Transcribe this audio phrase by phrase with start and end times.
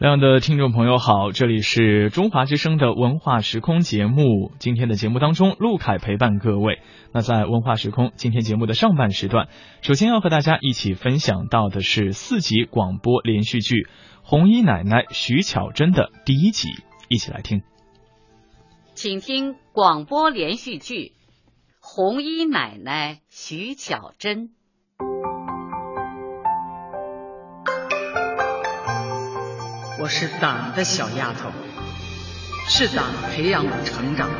[0.00, 4.52] 两样的听众朋友好，这里是中华之声的文化时空节目。
[4.60, 6.78] 今天的节目当中，陆凯陪伴各位。
[7.12, 9.48] 那在文化时空今天节目的上半时段，
[9.82, 13.74] 首先要和大家一起分享到的是四集广播连续剧
[14.22, 16.68] 《红衣奶奶徐巧珍》的第一集，
[17.08, 17.62] 一起来听。
[18.94, 20.94] 请听广播连续剧
[21.80, 24.44] 《红衣奶奶徐巧珍》。
[30.08, 31.50] 我是党的小丫头，
[32.66, 34.36] 是党培养我成长的。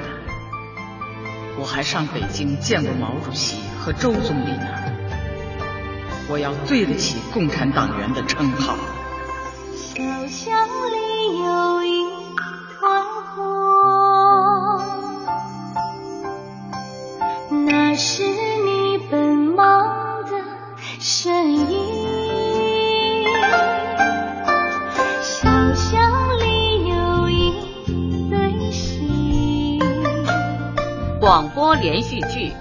[1.58, 4.64] 我还上北京见过毛主席和周总理呢。
[6.30, 8.78] 我要对得起共产党员的称号。
[9.74, 10.56] 小巷
[10.90, 12.02] 里有一
[12.80, 13.04] 团
[13.36, 13.44] 火，
[17.66, 19.84] 那是你奔忙
[20.24, 20.30] 的
[20.98, 21.37] 身
[31.28, 32.54] 广播连续剧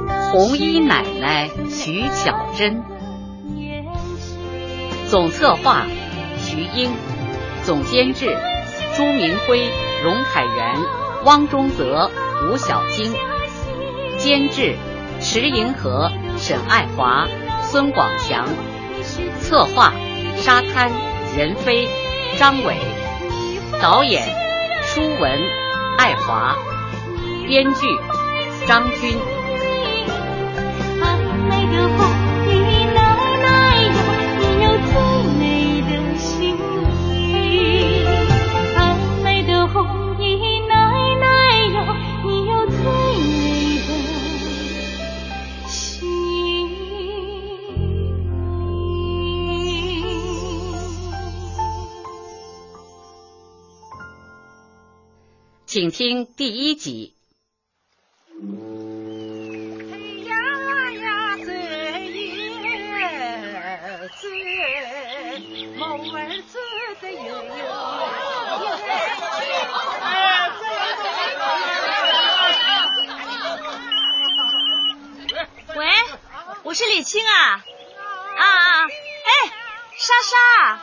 [0.32, 2.82] 《红衣奶奶徐巧珍》，
[5.06, 5.86] 总策划
[6.36, 6.90] 徐英，
[7.62, 8.36] 总监制
[8.96, 9.70] 朱明辉、
[10.02, 10.74] 荣凯元、
[11.26, 12.10] 汪中泽、
[12.50, 13.14] 吴小晶，
[14.18, 14.74] 监制
[15.20, 17.28] 池银河、沈爱华、
[17.62, 18.48] 孙广强，
[19.38, 19.92] 策划
[20.36, 20.90] 沙滩
[21.36, 21.88] 任飞。
[22.36, 22.78] 张伟，
[23.80, 24.28] 导演
[24.82, 25.38] 舒文、
[25.96, 26.56] 爱华，
[27.48, 27.80] 编剧
[28.66, 29.18] 张军。
[31.00, 31.16] 爱
[31.48, 31.96] 美的红
[32.46, 32.52] 衣
[32.92, 32.98] 奶
[33.40, 33.46] 奶
[33.86, 33.96] 有
[34.36, 34.92] 你有最
[35.38, 35.40] 美
[35.80, 37.32] 的心情
[38.76, 38.78] 爱
[39.24, 39.74] 美的红
[40.20, 40.20] 衣
[40.68, 40.70] 奶
[41.18, 41.24] 奶
[41.72, 41.76] 有
[42.28, 42.76] 你有最
[43.24, 43.40] 美
[43.86, 43.88] 的
[45.66, 45.72] 心
[55.66, 57.17] 情请听第一集。
[77.08, 77.64] 青啊，
[78.36, 79.50] 啊啊，哎，
[79.96, 80.80] 莎莎，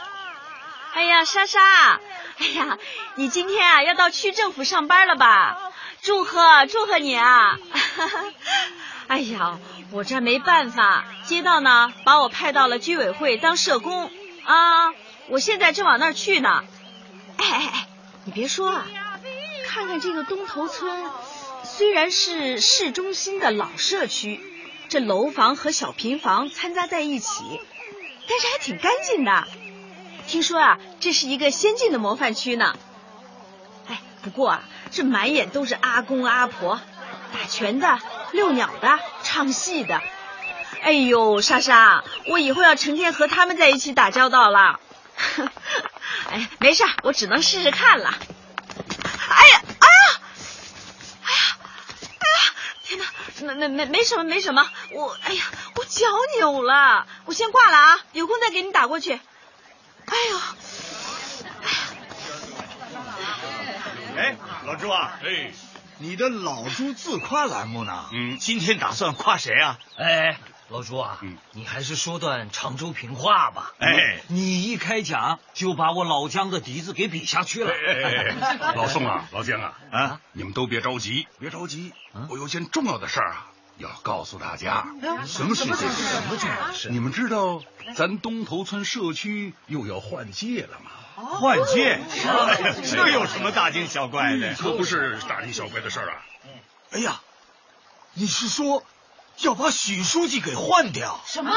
[0.96, 2.00] 哎呀，莎莎，
[2.40, 2.80] 哎呀，
[3.14, 5.72] 你今天啊要到区政府上班了吧？
[6.02, 7.60] 祝贺祝贺你啊！
[9.08, 9.60] 哎呀，
[9.92, 14.12] 我这没办法，街道呢把我派到了居委会当社工
[14.46, 14.94] 啊，
[15.28, 16.64] 我现在正往那儿去呢。
[17.38, 17.88] 哎哎哎，
[18.24, 18.88] 你别说啊，
[19.68, 21.06] 看看这个东头村，
[21.64, 24.42] 虽然是市中心的老社区，
[24.88, 27.60] 这楼房和小平房掺杂在一起，
[28.28, 29.48] 但是还挺干净的。
[30.28, 32.76] 听说啊，这是一个先进的模范区呢。
[33.88, 36.80] 哎，不过啊，这满眼都是阿公阿婆，
[37.34, 38.00] 打拳的、
[38.32, 40.02] 遛鸟的、唱戏的。
[40.82, 44.80] 哎呦，莎莎，我以后要成天和他们在一起打交道了。
[46.30, 48.14] 哎，没事，我只能试试看了。
[49.30, 50.22] 哎呀，哎呀，
[51.24, 51.58] 哎呀，
[52.20, 55.44] 哎呀，天哪，没没没没什么没什么，我哎呀，
[55.76, 56.06] 我脚
[56.38, 59.14] 扭了，我先挂了啊，有空再给你打过去。
[59.14, 60.40] 哎呦，
[64.18, 64.36] 哎，
[64.66, 65.52] 老朱啊，哎，
[65.98, 68.06] 你的老朱自夸栏目呢？
[68.12, 69.80] 嗯今天打算夸谁啊？
[69.98, 70.38] 哎，
[70.70, 73.74] 老朱啊，嗯你还是说段常州评话吧。
[73.80, 77.72] 哎你一开讲就把我老姜的笛子给比下去了。
[77.72, 81.94] 哎哎哎， 老宋啊，老姜啊，啊，你们都别着急，别着急，
[82.30, 84.88] 我有件重要的事儿啊，要告诉大家。
[85.28, 85.76] 什么事情？
[85.76, 86.90] 什么重要的事？
[86.90, 87.62] 你们知道
[87.96, 90.90] 咱东头村社区又要换届了吗？
[91.16, 92.00] 换届，
[92.92, 94.56] 这有什么大惊小怪的？
[94.56, 96.26] 可不是大惊小怪的事儿啊。
[96.92, 97.22] 哎呀，
[98.14, 98.84] 你是说
[99.42, 101.20] 要把许书记给换掉？
[101.26, 101.52] 什么？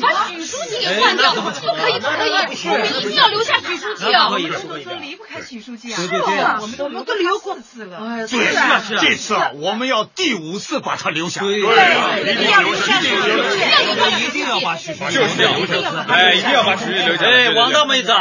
[0.00, 1.34] 把许书记给换掉？
[1.34, 2.30] 不可以，不可以！
[2.68, 4.28] 我们一定要留下许书记啊！
[4.28, 5.96] 我们东头村离不开许书记啊！
[5.96, 7.98] 对对对啊我们都我都留过次了。
[7.98, 11.40] 哎，对是啊是啊这次啊，我们要第五次把他留下。
[11.40, 13.22] 对对一定要留下许书
[13.56, 16.04] 记，一定要把许书记就是要留下。
[16.08, 17.24] 哎，一定要把许书记留下。
[17.24, 18.12] 哎，王大妹子，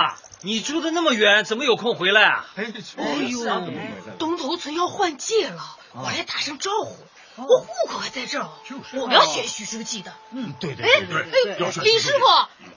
[0.41, 2.45] 你住的那么远，怎么有空回来啊？
[2.55, 2.63] 哎
[3.27, 3.45] 呦，
[4.17, 5.61] 东头村要换届了，
[5.93, 6.95] 我来打声招呼。
[7.35, 8.47] 我户口还在这儿，
[8.93, 10.13] 我要选许书记的。
[10.31, 12.19] 嗯，对对哎对对，哎李师傅，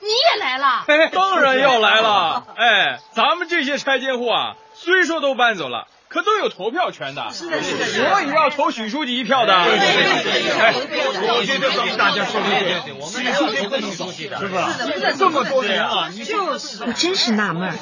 [0.00, 0.84] 你也来了？
[0.86, 2.46] 哎当然要来了！
[2.56, 7.30] 哎，咱们这些拆迁户啊，虽说都搬走了，可都有投票权的。
[7.32, 9.64] 是的，是的，我也要投许书记一票的。
[9.64, 14.72] 对对对，哎，我觉得咱们大家说的对，许书记不能走，是吧？
[15.18, 17.74] 这么多年啊，就是我真是纳闷儿，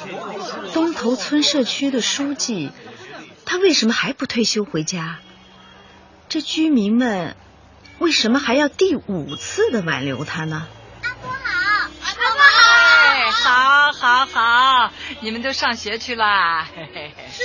[0.73, 2.71] 东头村社区的书记，
[3.45, 5.19] 他为什么还不退休回家？
[6.27, 7.35] 这居民们
[7.99, 10.67] 为什么还要第五次的挽留他呢？
[13.07, 14.91] 哎，好，好，好，
[15.21, 16.67] 你们都上学去啦。
[16.75, 17.43] 嘿嘿嘿是，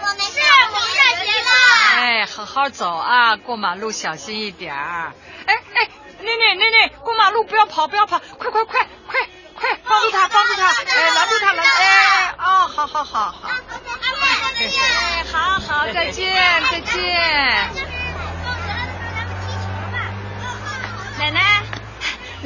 [0.00, 1.50] 我们是，我们上学了。
[1.96, 5.12] 哎，好好走啊，过马路小心一点儿。
[5.46, 5.88] 哎哎，
[6.20, 9.20] 妮妮妮妮，过马路不要跑，不要跑，快快快快
[9.54, 13.50] 快，帮助他，帮助他，哎，拦住他，拦，哎，哦，好好好好。
[14.60, 15.86] 哎，好好，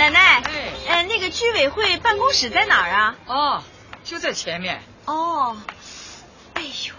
[0.04, 0.42] 奶奶，
[0.88, 3.14] 呃，那个居委会办公室在哪儿啊？
[3.26, 3.64] 哦，
[4.04, 4.82] 就在前面。
[5.06, 5.56] 哦，
[6.54, 6.94] 哎呦，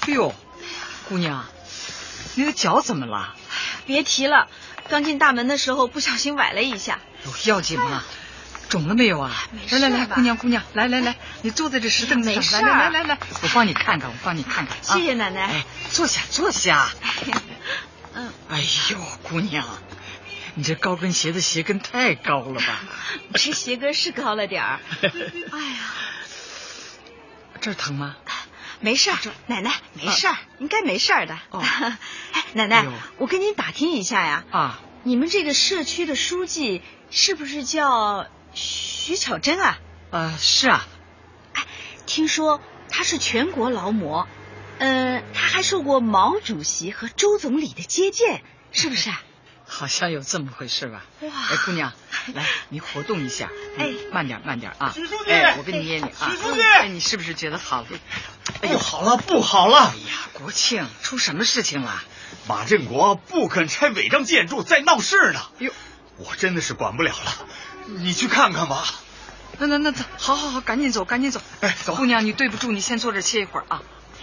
[0.00, 0.34] 哎呦，
[1.08, 1.44] 姑娘，
[2.34, 3.34] 你的脚怎么了？
[3.86, 4.48] 别提了，
[4.88, 6.98] 刚进大门的时候不小心崴了一下。
[7.24, 8.02] 有要紧吗？
[8.68, 9.32] 肿了没有啊？
[9.70, 14.76] 来来来，姑娘姑娘，来来来，你坐在这石凳子上，来来来来来，我帮你看看，我帮你看看。
[14.82, 15.42] 谢谢奶奶。
[15.42, 16.88] 哎，坐下坐下。
[18.14, 18.32] 嗯。
[18.48, 19.64] 哎呦，姑娘。
[20.60, 22.80] 你这高跟鞋的鞋跟太高了吧？
[23.32, 24.78] 这鞋跟是高了点儿。
[25.00, 25.78] 哎呀，
[27.62, 28.14] 这儿疼吗？
[28.80, 29.16] 没事儿，
[29.46, 31.38] 奶奶没事儿，应该没事儿的。
[31.48, 32.84] 哦， 哎，奶奶，
[33.16, 34.44] 我跟您打听一下呀。
[34.50, 39.78] 啊，你们这个社区的书记是不是叫徐巧珍啊？
[40.10, 40.86] 呃，是啊。
[41.54, 41.64] 哎，
[42.04, 42.60] 听说
[42.90, 44.28] 他是全国劳模，
[44.78, 48.42] 呃，他还受过毛主席和周总理的接见，
[48.72, 49.22] 是不是啊？
[49.72, 51.04] 好像有这么回事吧？
[51.20, 51.30] 哇！
[51.50, 51.92] 哎，姑娘，
[52.34, 53.48] 来，你活动一下。
[53.78, 54.90] 哎，慢点，慢点啊！
[54.92, 56.28] 许书记，哎，我给你捏捏啊。
[56.28, 57.88] 许书记，哎，你是不是觉得好了？
[58.62, 59.94] 哎呦，好了，不好了！
[59.94, 62.02] 哎呀，国庆出什么事情了？
[62.48, 65.40] 马振国不肯拆违章建筑，在闹事呢。
[65.60, 65.72] 哟，
[66.16, 67.46] 我真的是管不了了，
[67.86, 68.84] 你去看看吧。
[69.58, 71.40] 那那那走，好好好，赶紧走，赶紧走。
[71.60, 73.82] 哎，走，姑娘，你对不住，你先坐这歇一会儿啊。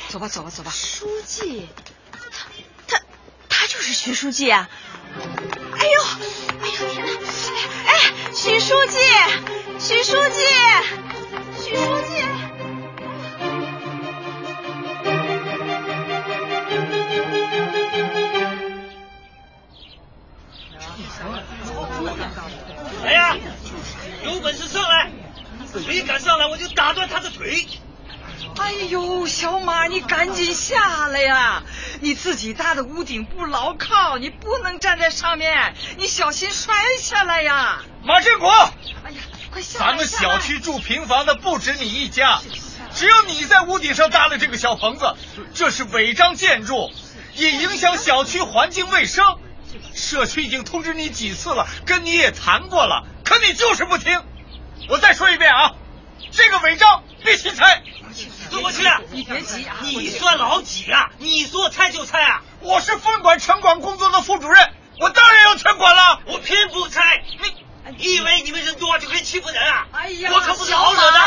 [0.09, 0.71] 走吧，走吧，走吧。
[0.71, 1.67] 书记，
[2.11, 2.19] 他
[2.88, 2.99] 他
[3.49, 4.69] 他就是徐书记啊。
[5.77, 6.01] 哎呦，
[6.61, 7.11] 哎呦天哪！
[7.85, 7.91] 哎，
[8.33, 8.97] 许书记，
[9.79, 10.41] 许书记，
[11.63, 12.13] 许书记。
[23.03, 23.37] 来呀，
[24.23, 25.11] 有本事上来！
[25.83, 27.67] 谁敢上来，我就打断他的腿！
[28.59, 31.63] 哎呦，小马，你赶紧下来呀！
[32.01, 37.81] 你自己搭的屋顶不牢靠，你不能站在上面，你小心摔下来呀！
[38.03, 39.85] 马振国，哎呀，快下来！
[39.85, 42.39] 咱们小区住平房的不止你一家，
[42.93, 45.15] 只有你在屋顶上搭了这个小棚子，
[45.53, 46.91] 这是违章建筑，
[47.35, 49.23] 也影响小区环境卫生。
[49.93, 54.21] 社区已经通知你几次了，跟你也谈过了，可你就是不听。
[54.89, 55.73] 我再说一遍啊，
[56.31, 57.83] 这个违章必须拆。
[58.49, 59.75] 过去，你别急啊！
[59.81, 61.11] 你算老几啊？
[61.19, 62.41] 你说拆就拆啊？
[62.61, 66.21] 我是分管城管工作的副主任，我当然要全管了。
[66.25, 67.23] 我偏不拆。
[67.97, 69.87] 你以为你们人多就可以欺负人啊？
[69.93, 71.19] 哎呀，我可不是好惹的。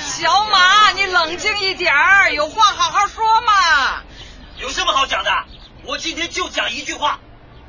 [0.00, 4.02] 小马，你冷静一点儿，有话好好说嘛。
[4.58, 5.30] 有什么好讲的？
[5.84, 7.18] 我今天就讲一句话：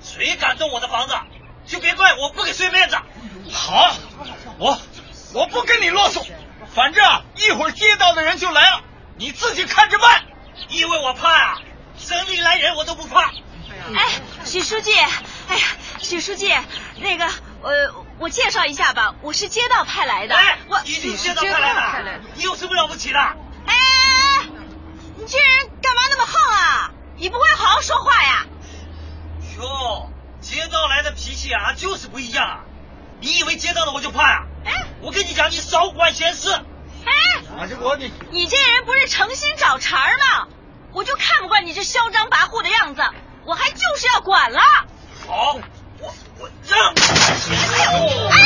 [0.02, 1.16] 谁敢动我的房子，
[1.66, 2.98] 就别怪我不给谁面子。
[3.52, 3.96] 好，
[4.60, 4.80] 我
[5.34, 6.26] 我不跟你啰嗦。
[6.78, 7.04] 反正
[7.38, 8.84] 一会儿街道的人就来了，
[9.18, 10.26] 你自己看着办。
[10.70, 11.58] 因为我怕啊，
[11.98, 13.32] 省里来人我都不怕。
[13.96, 14.06] 哎，
[14.46, 16.56] 许书记，哎呀，许书记，
[17.00, 17.26] 那个，
[17.64, 20.36] 呃，我介绍一下吧，我是街道派来的。
[20.36, 23.20] 哎，我你是街道派来的，你有什么了不起的？
[23.20, 23.74] 哎，
[25.16, 26.92] 你这人干嘛那么横啊？
[27.16, 28.46] 你不会好好说话呀？
[29.58, 30.12] 哟，
[30.42, 32.60] 街道来的脾气啊，就是不一样啊。
[33.20, 34.44] 你以为街道的我就怕呀？
[34.68, 36.52] 哎，我跟你讲，你少管闲事。
[36.52, 37.12] 哎，
[37.58, 40.48] 马志国，你你这人不是诚心找茬吗？
[40.94, 43.02] 我就看不惯你这嚣张跋扈的样子，
[43.46, 44.60] 我还就是要管了。
[45.28, 45.60] 好，
[46.00, 47.00] 我我让你。
[48.30, 48.38] 啊！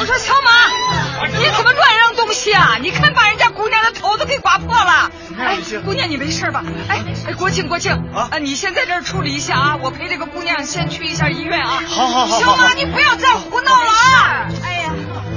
[0.00, 2.78] 我说小马，你怎么乱扔东西啊？
[2.80, 5.10] 你看把人家姑娘的头都给刮破了。
[5.38, 6.64] 哎，姑娘你没事吧？
[6.88, 11.82] 哎哎，国庆国庆啊，你先在这儿处理一下啊，我陪这个姑娘先去一下医院啊。
[11.88, 12.40] 好好好。
[12.40, 14.48] 小马，你不要再胡闹了啊！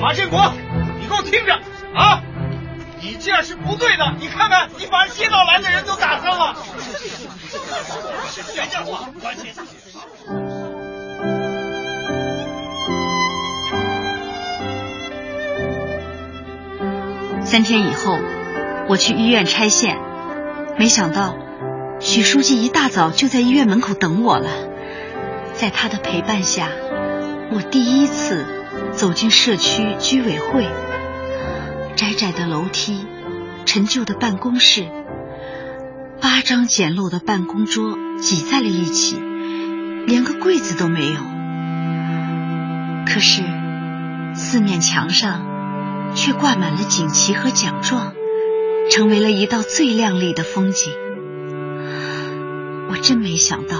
[0.03, 0.37] 马建国，
[0.99, 1.53] 你给我听着
[1.95, 2.21] 啊！
[2.99, 6.57] 你这样是不对的，你看看，你把街道来的人都打伤了。
[8.53, 9.53] 别讲话，关键。
[17.45, 18.19] 三天以后，
[18.89, 19.97] 我去医院拆线，
[20.77, 21.37] 没想到
[22.01, 24.49] 许书记一大早就在医院门口等我了。
[25.53, 26.67] 在他的陪伴下，
[27.53, 28.52] 我第一次
[28.95, 30.67] 走进社区居委会。
[31.95, 33.05] 窄窄的楼梯，
[33.65, 34.87] 陈旧的办公室，
[36.19, 39.17] 八张简陋的办公桌挤在了一起，
[40.07, 41.19] 连个柜子都没有。
[43.05, 43.43] 可是
[44.33, 45.45] 四面墙上
[46.15, 48.13] 却挂满了锦旗和奖状，
[48.89, 50.91] 成为了一道最亮丽的风景。
[52.89, 53.77] 我真没想到，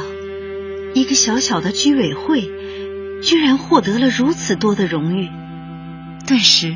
[0.94, 2.50] 一个小小的居委会，
[3.24, 5.30] 居然获得了如此多的荣誉，
[6.28, 6.76] 顿时。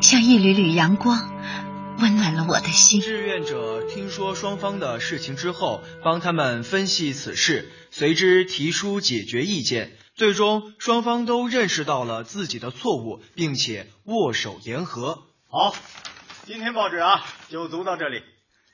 [0.00, 1.32] 像一缕缕阳光，
[1.98, 3.00] 温暖了我的心。
[3.00, 9.96] 志愿者听说双方的事情之后，帮他们分析此事，随之提出解决意见。
[10.14, 15.22] 最终，双方都认识到了自己的错误，并且握手言和。
[15.48, 15.74] 好，
[16.44, 18.22] 今天报纸啊就读到这里，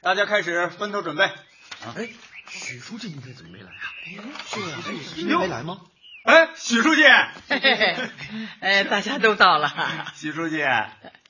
[0.03, 1.25] 大家开始分头准备。
[1.25, 2.09] 啊，哎，
[2.49, 3.85] 许书记今天怎么没来啊？
[4.47, 4.83] 是啊，
[5.15, 5.79] 今天没来吗？
[6.25, 7.03] 哎，许书记，
[8.61, 9.75] 哎，大家都到了。
[10.15, 10.65] 许书记，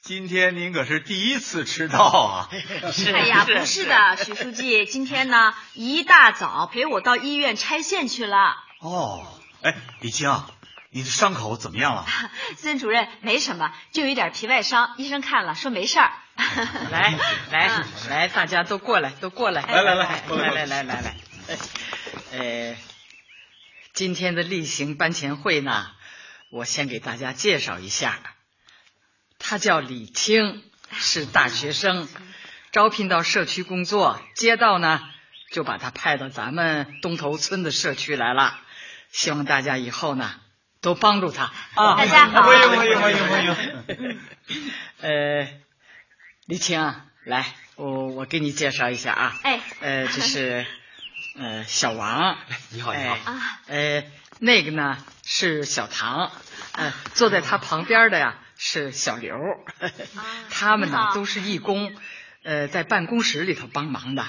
[0.02, 2.48] 今天您可是第一次迟到啊！
[2.52, 8.54] 哎呀，不是的，许书记，今天呢一大早陪我到医院拆线去了。
[8.80, 9.24] 哦，
[9.62, 10.30] 哎，李青，
[10.90, 12.04] 你的伤口怎么样了？
[12.58, 16.12] 孙主任，没什么，就有点皮外伤，医生看了说没事儿。
[16.90, 17.14] 来
[17.50, 17.70] 来
[18.10, 19.62] 来，大家都过来，都过来。
[19.62, 21.14] 来来来，来来来来来，
[22.34, 22.76] 哎。
[23.92, 25.90] 今天的例行班前会呢，
[26.50, 28.18] 我先给大家介绍一下，
[29.38, 32.08] 他叫李青，是大学生，
[32.70, 35.02] 招聘到社区工作，街道呢
[35.50, 38.58] 就把他派到咱们东头村的社区来了，
[39.10, 40.40] 希望大家以后呢
[40.80, 41.96] 都帮助他啊！
[41.98, 44.20] 大家好，欢迎欢迎欢迎欢迎。
[45.02, 45.48] 呃，
[46.46, 46.94] 李青，
[47.24, 50.66] 来，我我给你介绍一下啊，哎，呃，这是。
[51.34, 52.36] 呃，小王，
[52.70, 53.60] 你好，你好啊。
[53.66, 54.04] 呃，
[54.38, 56.30] 那个呢是小唐，
[56.72, 59.36] 呃，坐在他旁边的呀是小刘，
[60.50, 61.94] 他们呢都是义工，
[62.42, 64.26] 呃，在办公室里头帮忙的。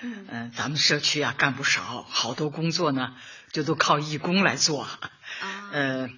[0.00, 3.14] 嗯，咱们社区啊干部少，好多工作呢
[3.52, 4.82] 就都靠义工来做。
[4.82, 4.98] 啊，
[5.72, 6.08] 呃，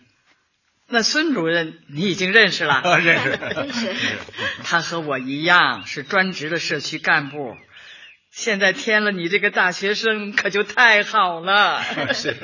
[0.87, 3.97] 那孙主任你已经认识了， 认识，认识。
[4.63, 7.57] 他和我一样是专职的社区干部。
[8.39, 11.83] 现在添了你这个大学生，可就太好了。
[12.15, 12.37] 是。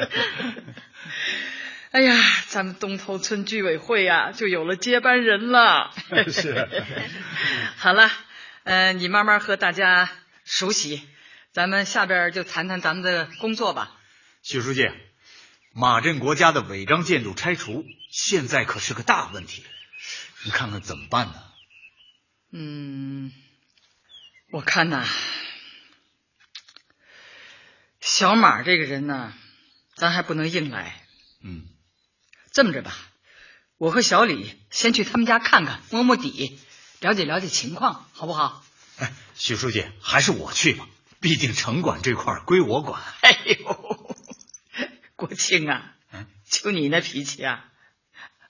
[1.93, 2.17] 哎呀，
[2.49, 5.93] 咱们东头村居委会呀，就有了接班人了。
[6.33, 6.69] 是。
[7.79, 8.11] 好了，
[8.65, 10.11] 嗯，你慢慢和大家
[10.45, 11.01] 熟悉，
[11.53, 13.93] 咱们下边就谈谈咱们的工作吧。
[14.43, 14.91] 许书记，
[15.73, 19.63] 马镇国家的违章建筑拆除，现在可是个大问题，
[20.45, 21.35] 你看看怎么办呢？
[22.51, 23.31] 嗯，
[24.51, 25.07] 我看呐。
[28.05, 29.33] 小马这个人呢，
[29.97, 30.95] 咱还不能硬来。
[31.43, 31.63] 嗯，
[32.53, 32.95] 这么着吧，
[33.79, 36.61] 我和小李先去他们家看看，摸摸底，
[37.01, 38.63] 了解了解情况，好不好？
[38.99, 40.87] 哎，许书记，还是我去吧，
[41.21, 43.03] 毕竟城管这块归我管。
[43.23, 44.17] 哎呦，
[45.17, 45.95] 国庆啊，
[46.51, 47.65] 就你那脾气啊，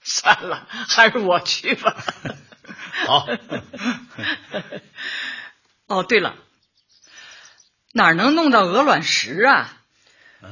[0.01, 2.03] 算了，还是我去吧。
[3.05, 3.25] 好。
[5.87, 6.35] 哦，对了。
[7.95, 9.73] 哪能弄到鹅卵石啊？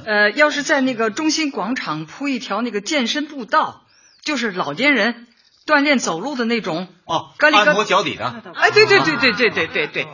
[0.06, 3.84] 呃，要是在那个中心广场铺一条那个健身步道，
[4.22, 5.26] 就是老年人
[5.66, 8.42] 锻炼走路的那种哦，按摩脚底的。
[8.54, 10.08] 哎，对对对对对对对对。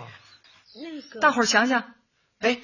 [0.75, 1.85] 那个，大伙儿想想，
[2.41, 2.59] 哎，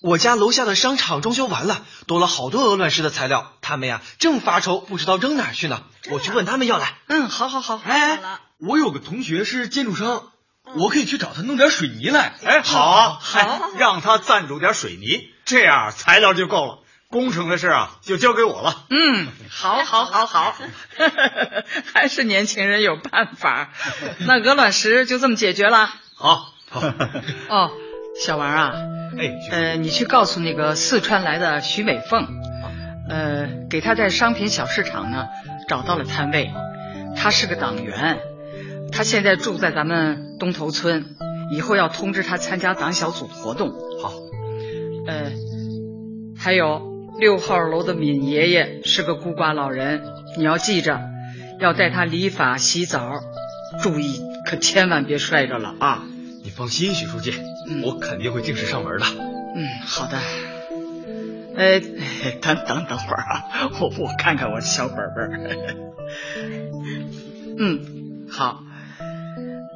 [0.00, 5.82] 我家楼下的商场装修完了，多了好多鹅卵石的材料，他们呀正发愁，不知道扔哪去呢。
[6.12, 6.94] 我去问他们要来。
[7.08, 7.80] 嗯，好好好。
[7.84, 8.20] 哎，
[8.58, 10.28] 我有个同学是建筑商。
[10.76, 12.32] 我可以去找他弄点水泥来。
[12.44, 16.78] 哎，好啊，好，让他赞助点水泥，这样材料就够了，
[17.10, 18.84] 工程的事啊就交给我了。
[18.88, 20.56] 嗯，好，好，好，好，
[21.92, 23.70] 还是年轻人有办法。
[24.26, 25.90] 那鹅卵石就这么解决了。
[26.16, 26.80] 好，好。
[27.48, 27.70] 哦，
[28.18, 28.72] 小王啊，
[29.18, 32.26] 哎，呃，你去告诉那个四川来的徐美凤，
[33.10, 35.26] 呃，给他在商品小市场呢
[35.68, 36.50] 找到了摊位，
[37.16, 38.20] 他是个党员。
[38.92, 41.16] 他现在住在咱们东头村，
[41.50, 43.70] 以后要通知他参加党小组活动。
[44.02, 44.12] 好，
[45.06, 45.32] 呃，
[46.36, 46.82] 还有
[47.18, 50.02] 六号楼的敏爷爷是个孤寡老人，
[50.36, 51.00] 你要记着，
[51.58, 53.20] 要带他理发洗澡，
[53.82, 56.04] 注意可千万别摔着了啊！
[56.44, 57.32] 你放心，许书记，
[57.84, 59.06] 我肯定会定时上门的。
[59.54, 60.18] 嗯，好的。
[61.54, 61.80] 呃，
[62.40, 65.30] 等等等会儿啊，我我看看我小本本。
[67.58, 68.64] 嗯，好。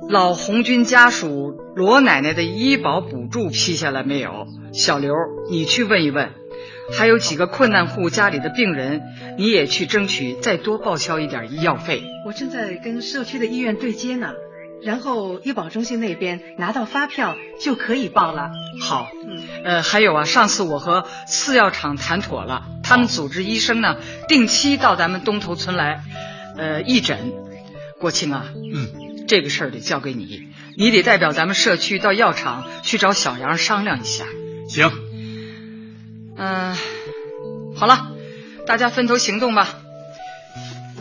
[0.08, 4.46] 老红军家属罗奶奶的医保补助批下来没有？
[4.72, 5.14] 小刘，
[5.50, 6.30] 你去问一问。
[6.96, 9.02] 还有几个困难户家里的病人，
[9.36, 12.04] 你也去争取再多报销一点医药费。
[12.25, 14.32] 我正在跟社区的医院对接呢，
[14.80, 18.50] 然后医保中心那边拿到发票就可以报了。
[18.80, 19.08] 好，
[19.64, 23.96] 呃，还有啊，上次我和次药厂谈妥了，他们组织医生呢
[24.28, 26.00] 定期到咱们东头村来，
[26.56, 27.32] 呃，义诊。
[27.98, 28.88] 国庆啊，嗯，
[29.26, 34.25] 这个事儿得交给你，你得代表咱们社区到药厂去找小杨商量一下。
[34.68, 34.90] 行。
[36.37, 36.76] 嗯，
[37.76, 38.09] 好了，
[38.66, 39.78] 大家分头行动吧，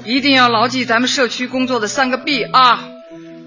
[0.06, 2.90] 一定要牢记咱们社区工作的三个必啊！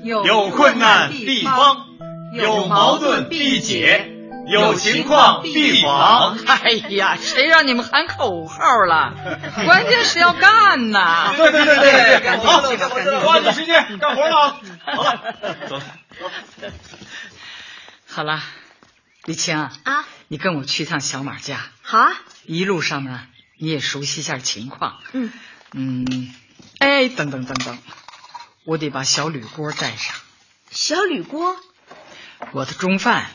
[0.02, 1.86] 有困难必帮，
[2.34, 4.07] 有矛盾必解，
[4.48, 6.38] 有情况必防。
[6.46, 9.14] 哎呀，谁让你们喊口号了？
[9.64, 11.34] 关键是要干呐！
[11.36, 12.60] 对对对对对，好，
[13.20, 14.60] 抓紧时间干活了啊！
[14.96, 15.34] 好了，
[15.68, 15.86] 走走。
[18.06, 18.42] 好了，
[19.24, 21.60] 李青啊，你跟我去趟小马家。
[21.82, 22.12] 好啊，
[22.46, 23.26] 一路上呢，
[23.58, 24.98] 你也熟悉一下情况。
[25.12, 25.32] 嗯
[25.72, 26.34] 嗯，
[26.78, 27.78] 哎，等等等等，
[28.64, 30.16] 我得把小铝锅带上。
[30.70, 31.56] 小铝锅，
[32.52, 33.26] 我的中饭。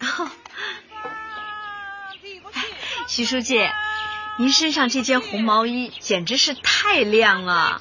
[0.00, 0.30] 哦，
[3.08, 3.60] 徐书记，
[4.38, 7.80] 您身上这件红毛衣简直是太亮了，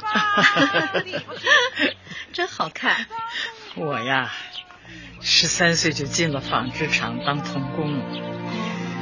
[2.34, 3.06] 真好看。
[3.76, 4.32] 我呀，
[5.22, 8.02] 十三岁就进了纺织厂当童工。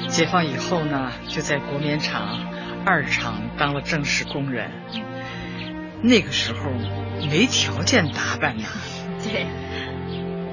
[0.10, 2.48] 解放以后呢，就在国棉厂
[2.86, 4.72] 二厂当了正式工人。
[6.02, 6.70] 那个时候
[7.28, 8.68] 没条件打扮呐，
[9.24, 9.48] 对。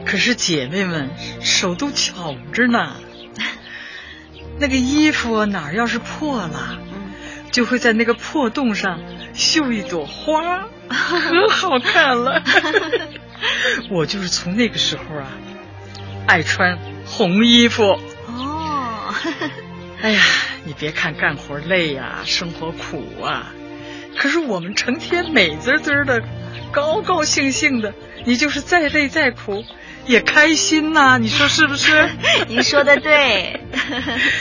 [0.07, 2.95] 可是姐妹们手都巧着呢，
[4.59, 6.79] 那个衣服哪儿要是破了，
[7.51, 9.01] 就会在那个破洞上
[9.33, 12.43] 绣一朵花，可好看了。
[13.91, 15.27] 我就是从那个时候啊，
[16.27, 17.99] 爱穿红衣服。
[18.27, 19.15] 哦，
[20.01, 20.23] 哎呀，
[20.65, 23.53] 你别看干活累呀、生活苦啊，
[24.17, 26.23] 可是我们成天美滋滋的，
[26.73, 27.95] 高高兴兴的，
[28.25, 29.65] 你就是再累再苦
[30.07, 32.11] 也开心呐、你说是不是？
[32.49, 33.61] 您说的对。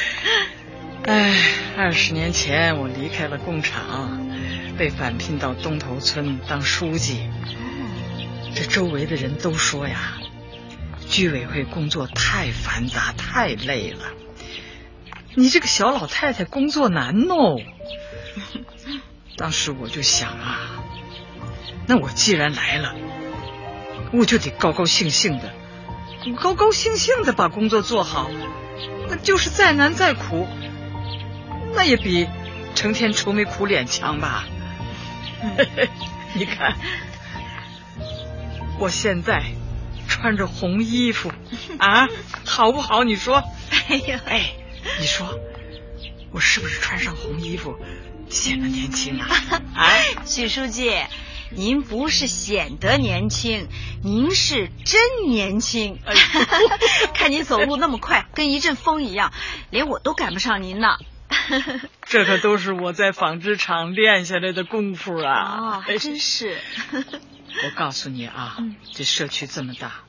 [1.05, 1.33] 哎，
[1.77, 4.29] 二十年前我离开了工厂，
[4.77, 7.29] 被返聘到东头村当书记。
[8.55, 10.17] 这周围的人都说呀，
[11.09, 14.11] 居委会工作太繁杂、太累了。
[15.35, 17.57] 你这个小老太太工作难哦。
[19.35, 20.83] 当时我就想啊，
[21.87, 22.95] 那我既然来了，
[24.13, 25.53] 我就得高高兴兴的，
[26.39, 28.29] 高高兴兴的把工作做好。
[29.09, 30.47] 那就是再难再苦，
[31.73, 32.27] 那也比
[32.75, 34.45] 成天愁眉苦脸强吧？
[36.33, 36.77] 你看，
[38.79, 39.43] 我现在
[40.07, 41.31] 穿着红衣服
[41.79, 42.07] 啊，
[42.45, 43.03] 好不好？
[43.03, 43.43] 你说？
[43.89, 44.53] 哎呀，哎，
[44.99, 45.39] 你说
[46.31, 47.77] 我是不是穿上红衣服
[48.29, 49.27] 显得年轻啊？
[49.75, 49.89] 啊，
[50.25, 50.93] 许书记，
[51.55, 53.67] 您不是显得年轻，
[54.03, 55.99] 您是真年轻。
[56.05, 56.13] 哎
[57.13, 59.31] 看您走路那么快，跟一阵风一样，
[59.69, 60.97] 连我都赶不上您呢。
[62.05, 65.77] 这可都是我在纺织厂练下来的功夫啊！
[65.77, 66.57] 哦，还真是。
[66.91, 70.03] 我告诉你啊，嗯这社区这么大，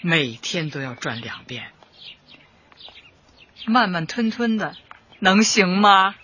[0.00, 1.70] 每天都要转两遍，
[3.66, 4.74] 慢慢吞吞的，
[5.20, 6.14] 能行吗？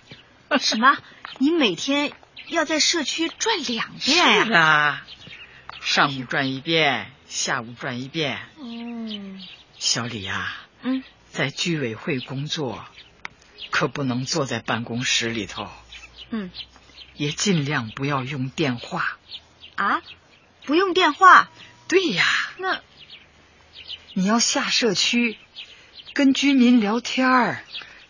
[0.60, 0.96] 什么？
[1.38, 2.12] 你每天
[2.52, 5.06] 要在社区转两遍呀、是啊，
[5.80, 8.38] 上午转一遍，下午转一遍。
[8.60, 9.42] 嗯
[9.78, 12.84] 小李呀、嗯，在居委会工作，
[13.70, 15.68] 可不能坐在办公室里头，
[16.30, 16.50] 嗯。
[17.14, 19.18] 也尽量不要用电话。
[19.74, 20.00] 啊，
[20.64, 21.50] 不用电话。
[21.86, 22.24] 对呀，
[22.56, 22.80] 那。
[24.14, 25.36] 你要下社区，
[26.14, 27.64] 跟居民聊天儿，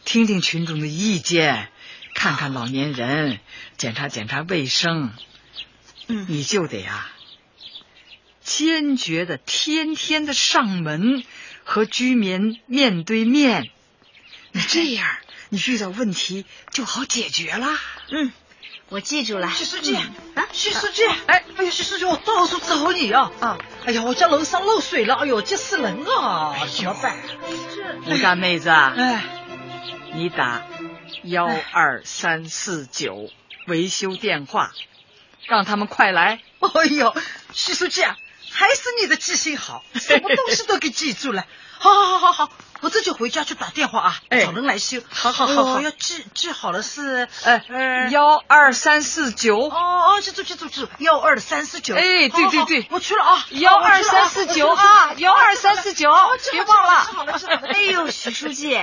[0.05, 1.70] 听听群众的意见，
[2.22, 3.40] 看看老年人，
[3.76, 5.12] 检查检查卫生。
[6.06, 7.08] 嗯你就得呀、
[8.44, 11.24] 坚决的天天的上门
[11.64, 13.70] 和居民面对面。
[14.52, 15.04] 你这样，
[15.48, 17.76] 你遇到问题就好解决啦。
[18.12, 18.30] 嗯，
[18.88, 19.50] 我记住了。
[19.50, 23.32] 许书记，啊，许书记，哎，哎呀，许书记，我到处找你啊！
[23.40, 27.16] 啊，哎呀，我家楼上漏水了，哎呦，急死人了，怎么办？
[28.06, 29.24] 吴大妹子，啊哎，
[30.14, 30.62] 你打
[31.25, 33.31] 幺二三四九
[33.66, 34.72] 维修电话，
[35.46, 36.40] 让他们快来。
[36.61, 37.14] 哎呦，
[37.53, 38.16] 徐书记啊，
[38.51, 41.44] 还是你的记性好，什么东西都给记住了。
[41.83, 45.03] 好好好好好，我这就回家去打电话啊，找人来修。
[45.11, 49.59] 好好好好，要记记好了是呃呃幺二三四九。
[49.59, 51.96] 哦哦，记住记住记住，幺二三四九。
[51.96, 56.09] 哎，对对对，我去了啊，幺二三四九啊，幺二三四九，
[56.53, 57.05] 别忘了。
[57.05, 57.68] 记好了记好了。
[57.68, 58.81] 哎呦，徐书记，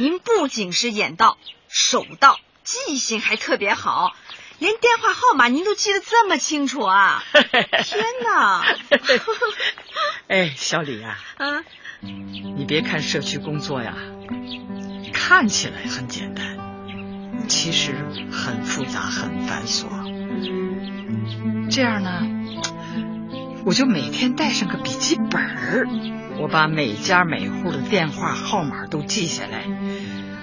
[0.00, 1.36] 您不仅是眼到、
[1.68, 4.16] 手到，记性还特别好。
[4.58, 7.22] 连电话号码您都记得这么清楚啊！
[7.84, 8.64] 天哪！
[10.26, 11.62] 哎，小李呀，啊，
[12.00, 13.94] 你别看社区工作呀，
[15.12, 17.92] 看起来很简单，其实
[18.32, 19.84] 很复杂、很繁琐。
[21.70, 22.22] 这样呢，
[23.64, 25.86] 我就每天带上个笔记本儿，
[26.38, 29.64] 我把每家每户的电话号码都记下来。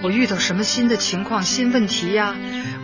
[0.02, 2.36] 我遇到什么新的情况、新问题呀，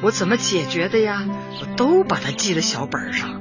[0.03, 1.25] 我怎么解决的呀，
[1.61, 3.41] 我都把它记在小本上。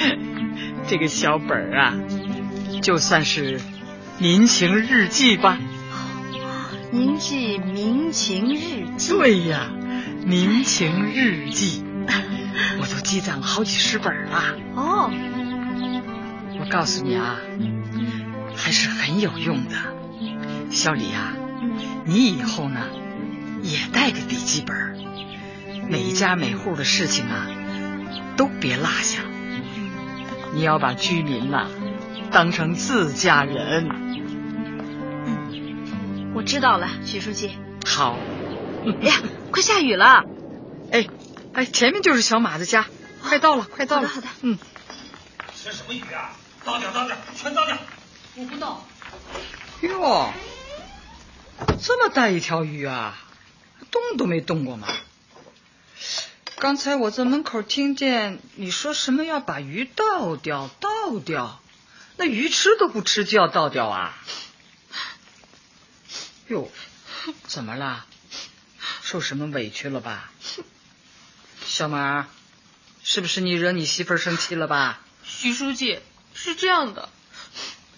[0.88, 1.94] 这个小本儿啊，
[2.82, 3.60] 就算是
[4.18, 5.58] 民情日记吧。
[6.90, 9.12] 您记民情日记？
[9.12, 9.70] 对呀，
[10.26, 11.84] 民情日记，
[12.82, 14.56] 我都记上好几十本了。
[14.74, 15.39] 哦，我
[16.70, 17.36] 告诉你啊，
[18.56, 19.74] 还是很有用的，
[20.70, 21.34] 小李呀、
[22.04, 22.86] 你以后呢
[23.62, 24.76] 也带个笔记本，
[25.90, 27.46] 每家每户的事情啊
[28.36, 29.20] 都别落下。
[30.54, 31.68] 你要把居民呐、
[32.30, 33.88] 当成自家人。
[35.26, 37.50] 嗯我知道了，许书记。
[37.84, 38.16] 好，
[39.02, 39.14] 哎呀，
[39.50, 40.24] 快下雨了。
[40.92, 41.06] 哎
[41.52, 42.86] 哎，前面就是小马的家，
[43.22, 44.08] 快到了，快到了。
[44.08, 44.38] 好的，好的。
[44.42, 44.58] 嗯，
[45.64, 46.30] 这什么雨啊？
[46.64, 47.78] 倒掉，倒掉，全倒掉！
[48.36, 48.86] 我不倒。
[49.82, 50.32] 哟，
[51.80, 53.18] 这么大一条鱼啊，
[53.90, 54.88] 动都没动过吗？
[56.56, 61.60] 刚才我在门口听见你说什么要把鱼倒掉，倒掉，
[62.16, 64.18] 那鱼吃都不吃就要倒掉啊？
[66.48, 66.70] 哟，
[67.46, 68.04] 怎么了？
[69.02, 70.30] 受什么委屈了吧？
[71.64, 72.28] 小马，
[73.02, 75.00] 是不是你惹你媳妇儿生气了吧？
[75.24, 76.00] 徐书记，
[76.34, 77.08] 是这样的，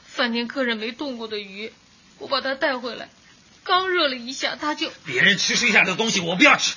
[0.04, 1.72] 饭店客人没动过的鱼，
[2.18, 3.08] 我把它带回来，
[3.64, 6.76] 刚热了一下，它就别人吃剩下的东西我不要吃。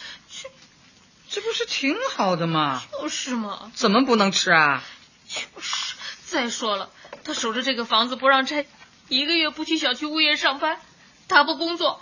[1.30, 2.84] 这不是挺好的吗？
[2.92, 4.84] 就是嘛，怎么不能吃啊？
[5.28, 5.96] 就是。
[6.28, 6.90] 再说了，
[7.24, 8.66] 他守着这个房子不让拆，
[9.10, 10.80] 一个月不去小区物业上班，
[11.28, 12.02] 他不工作，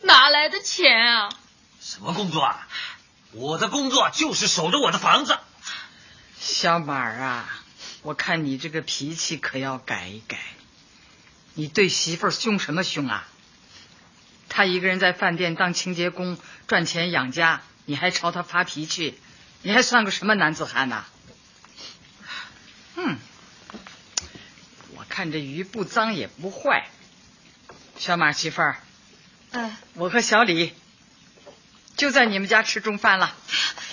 [0.00, 1.28] 哪来的钱啊？
[1.80, 2.66] 什么工作啊？
[3.32, 5.38] 我的工作就是守着我的房子。
[6.40, 7.61] 小马儿啊，
[8.02, 10.38] 我看你这个脾气可要改一改。
[11.54, 13.28] 你对媳妇儿凶什么凶啊？
[14.48, 16.36] 他一个人在饭店当清洁工
[16.66, 19.18] 赚钱养家，你还朝他发脾气，
[19.62, 21.06] 你还算个什么男子汉呐、
[22.96, 23.18] 嗯，
[24.94, 26.88] 我看这鱼不脏也不坏。
[27.96, 28.76] 小马媳妇儿，
[29.52, 30.74] 哎，我和小李
[32.02, 33.32] 就在你们家吃中饭了。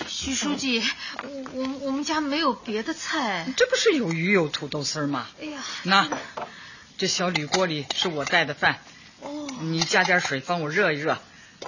[0.08, 0.82] 徐书记，
[1.22, 3.46] 我我们我们家没有别的菜。
[3.56, 5.28] 这不是有鱼有土豆丝吗？
[5.40, 6.08] 哎呀，那
[6.98, 8.80] 这小铝锅里是我带的饭，
[9.20, 11.22] 哦，你加点水帮我热一热，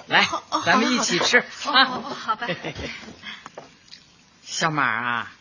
[0.07, 1.85] 来哦，咱们一起吃啊！
[1.85, 2.45] 好好吧。
[4.43, 5.31] 小马啊，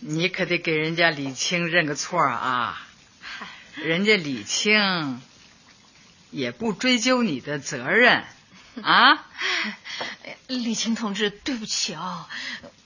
[0.00, 2.84] 你可得给人家李青认个错啊！
[3.76, 5.22] 人家李青
[6.32, 8.24] 也不追究你的责任
[8.84, 9.24] 啊！
[10.46, 12.26] 李青同志，对不起哦，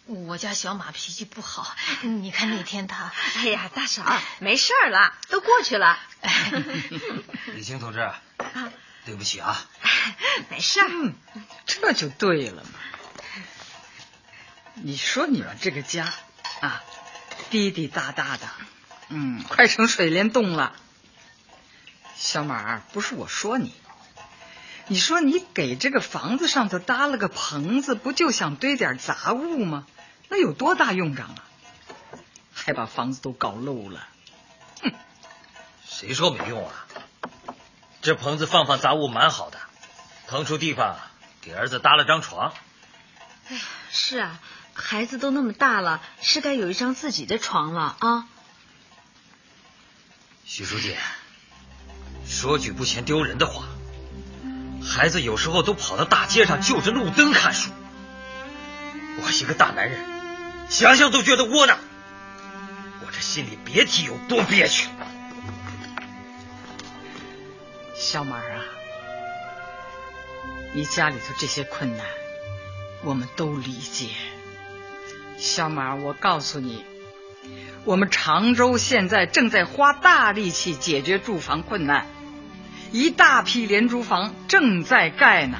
[0.07, 4.05] 我家小马脾气不好，你看那天他，哎呀，大婶，
[4.41, 5.99] 没事儿了，都过去了。
[7.55, 8.21] 李青同志，啊
[9.05, 9.61] 对不起啊。
[10.49, 11.15] 没事儿，嗯，
[11.67, 12.71] 这就对了嘛。
[14.75, 16.13] 你说你们这个家
[16.61, 16.83] 啊，
[17.51, 18.49] 滴滴答答的，
[19.09, 20.75] 嗯，快成水帘洞了。
[22.17, 23.75] 小马，不是我说你，
[24.88, 29.87] 你说你给这个房子上头搭了个棚子，不就想堆点杂物吗？
[30.29, 31.45] 那有多大用场啊？
[32.53, 34.07] 还把房子都搞漏了。
[34.83, 34.92] 哼
[35.85, 36.87] 谁说没用啊？
[38.03, 39.59] 这棚子放放杂物蛮好的，
[40.27, 40.97] 腾出地方
[41.40, 42.53] 给儿子搭了张床。
[43.49, 44.40] 哎呀，是啊，
[44.75, 48.29] 孩子都那么大了，是该有一张自己的床了啊。
[50.45, 50.97] 徐书记，
[52.27, 53.64] 说句不嫌丢人的话，
[54.85, 57.71] 孩子有时候都跑到大街上就着路灯看书。
[59.23, 59.99] 我一个大男人，
[60.68, 61.79] 想想都觉得窝囊。
[63.05, 64.88] 我这心里别提有多憋屈。
[67.95, 68.64] 小马啊，
[70.73, 72.07] 你家里头这些困难，
[73.05, 74.09] 我们都理解。
[75.38, 76.85] 小马，我告诉你，
[77.85, 82.07] 我们常州现在正在花大力气解决住房困难，
[82.93, 85.59] 一大批廉租房正在盖呢。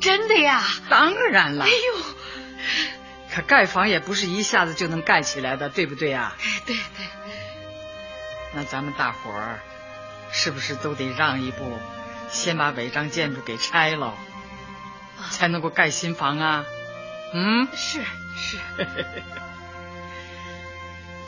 [0.00, 0.62] 真的呀？
[0.90, 1.64] 当然了。
[1.64, 1.74] 哎呦，
[3.34, 6.36] 可盖房也不是一下子就能盖起来的，对不对啊？
[6.38, 7.06] 哎，对对。
[8.54, 9.60] 那咱们大伙儿
[10.30, 11.78] 是不是都得让一步，
[12.30, 14.14] 先把违章建筑给拆了，
[15.30, 16.64] 才能够盖新房啊？
[17.32, 18.00] 嗯，是
[18.36, 18.58] 是。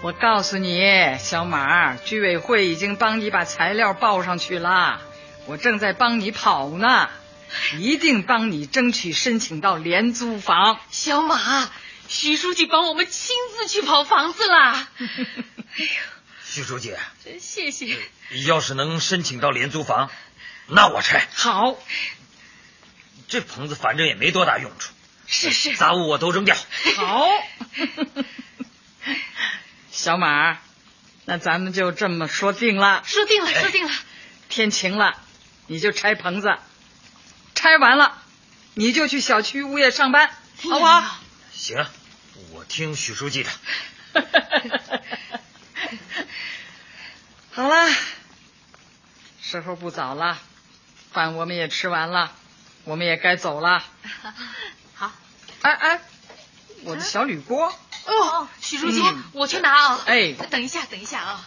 [0.02, 5.00] 我告诉你，小马，居委会已经帮你把材料报上去了，
[5.46, 7.08] 我正在帮你跑呢，
[7.78, 10.80] 一定帮你争取申请到廉租房。
[10.90, 11.70] 小马，
[12.08, 14.88] 徐书记帮我们亲自去跑房子啦。
[14.98, 15.06] 哎
[15.78, 15.88] 呦，
[16.44, 17.96] 徐书记，真谢谢。
[18.46, 20.10] 要是能申请到廉租房，
[20.66, 21.28] 那我拆。
[21.32, 21.76] 好，
[23.28, 24.92] 这棚子反正也没多大用处。
[25.28, 26.56] 是是，杂物我都扔掉。
[26.96, 27.28] 好。
[29.92, 30.58] 小马，
[31.24, 33.02] 那咱们就这么说定了。
[33.06, 33.92] 说定了，说定了。
[34.48, 35.20] 天晴了，
[35.66, 36.56] 你就拆棚子，
[37.54, 38.22] 拆完了，
[38.74, 40.28] 你就去小区物业上班，
[40.62, 41.18] 好不好？
[41.52, 41.86] 行，
[42.52, 43.50] 我听许书记的。
[47.52, 47.94] 好了，
[49.40, 50.38] 时候不早了，
[51.12, 52.32] 饭我们也吃完了，
[52.84, 53.82] 我们也该走了。
[54.94, 55.12] 好。
[55.62, 56.00] 哎哎，
[56.84, 57.74] 我的小铝锅。
[58.04, 59.02] 哦，许书记，
[59.32, 60.00] 我去拿啊！
[60.06, 61.44] 哎，等一下，等一下啊！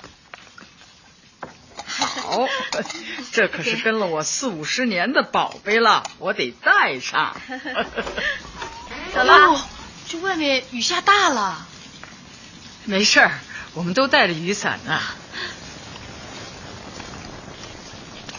[2.29, 2.47] 好，
[3.33, 7.35] 这可是跟了我四五十年的宝贝了，我得带上。
[9.11, 9.65] 走了，
[10.07, 11.65] 这外面雨下大了。
[12.85, 13.31] 没事儿，
[13.73, 15.01] 我们都带着雨伞呢。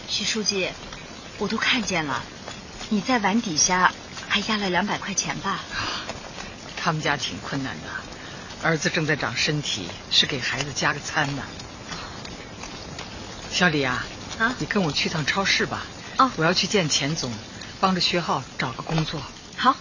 [0.09, 0.69] 许书记，
[1.39, 2.23] 我都看见了，
[2.91, 3.93] 你在碗底下
[4.29, 5.59] 还压了两百块钱吧？
[6.77, 7.89] 他们家挺困难的。
[8.63, 11.43] 儿子正在长身体，是给孩子加个餐呢。
[13.51, 14.07] 小李啊，
[14.39, 15.85] 啊，你跟我去趟超市吧。
[16.19, 17.37] 哦，我要去见钱总，
[17.81, 19.21] 帮着薛浩找个工作。
[19.57, 19.77] 好。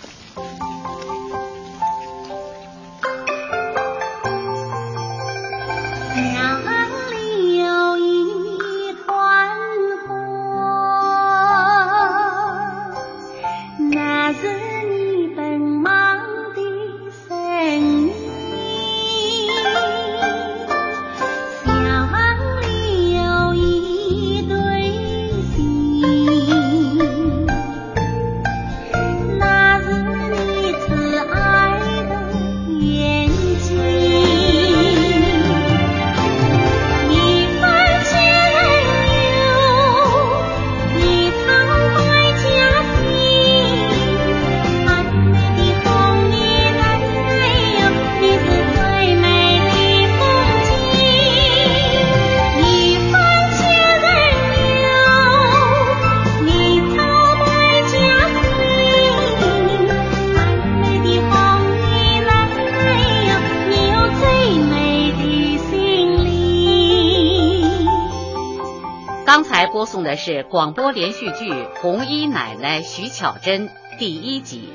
[70.10, 73.70] 的是广播连续剧《红衣奶奶徐巧珍》
[74.00, 74.74] 第一集，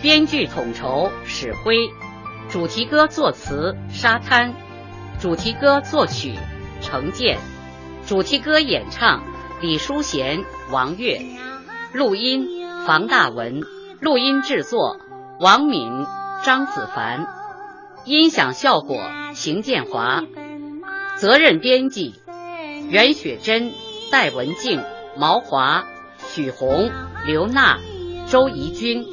[0.00, 1.90] 编剧统筹史辉，
[2.48, 4.54] 主题歌作词沙滩，
[5.18, 6.38] 主题歌作曲
[6.80, 7.40] 程建，
[8.06, 9.24] 主题歌演唱
[9.60, 11.20] 李淑贤、王悦，
[11.92, 12.46] 录音
[12.86, 13.62] 房大文，
[14.00, 15.00] 录音制作
[15.40, 16.06] 王敏、
[16.44, 17.26] 张子凡，
[18.04, 20.22] 音响效果邢建华，
[21.16, 22.21] 责任编辑。
[22.92, 23.72] 袁雪珍、
[24.10, 24.84] 戴文静、
[25.16, 25.86] 毛华、
[26.18, 26.90] 许红、
[27.26, 27.78] 刘娜、
[28.28, 29.06] 周怡君，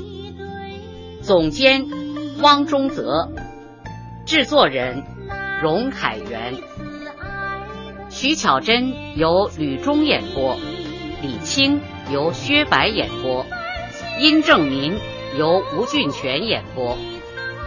[1.22, 1.86] 总监
[2.42, 3.30] 汪中泽，
[4.26, 5.06] 制作人
[5.62, 6.56] 荣凯元。
[8.10, 10.58] 徐巧珍由吕中演播，
[11.22, 11.80] 李青
[12.12, 13.46] 由薛白演播，
[14.20, 14.98] 殷正民
[15.38, 16.98] 由吴俊全演播，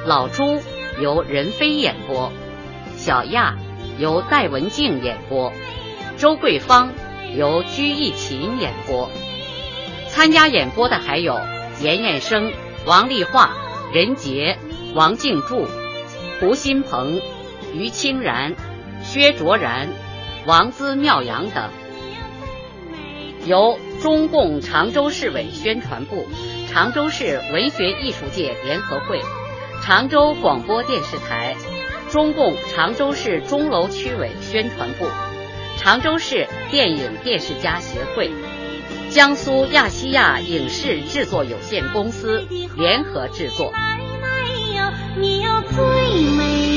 [0.05, 0.61] 老朱
[1.01, 2.31] 由任飞演播，
[2.98, 3.57] 小亚
[3.98, 5.51] 由戴文静演播。
[6.18, 6.92] 周桂芳
[7.35, 9.11] 由居易琴演播，
[10.09, 11.40] 参加演播的还有
[11.81, 12.53] 严彦生、
[12.87, 13.51] 王丽华、
[13.92, 14.57] 任杰、
[14.94, 15.66] 王静柱、
[16.38, 17.20] 胡新鹏、
[17.75, 18.55] 于清然、
[19.03, 19.88] 薛卓然、
[20.46, 21.70] 王姿妙阳等。
[23.44, 26.29] 由中共常州市委宣传部、
[26.70, 29.20] 常州市文学艺术界联合会、
[29.83, 31.57] 常州广播电视台、
[32.09, 35.07] 中共常州市钟楼区委宣传部。
[35.78, 38.30] 常州市电影电视家协会、
[39.11, 43.72] 江苏亚细亚影视制作有限公司联合制作。
[45.16, 45.85] 你有最
[46.37, 46.71] 美。